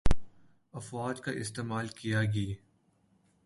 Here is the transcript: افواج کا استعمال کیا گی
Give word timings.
افواج 0.73 1.21
کا 1.21 1.31
استعمال 1.31 1.87
کیا 1.87 2.23
گی 2.23 2.53